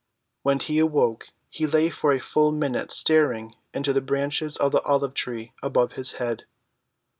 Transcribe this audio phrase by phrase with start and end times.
[0.41, 4.81] When he awoke he lay for a full minute staring into the branches of the
[4.81, 6.45] olive‐tree above his head.